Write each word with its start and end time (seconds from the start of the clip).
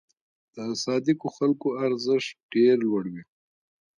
د 0.55 0.57
صادقو 0.83 1.27
خلکو 1.37 1.67
ارزښت 1.85 2.35
ډېر 2.53 2.75
لوړ 2.85 3.03
وي. 3.13 3.23